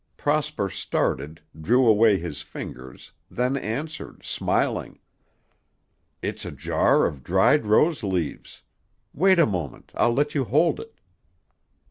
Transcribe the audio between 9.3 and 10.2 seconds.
a moment, I'll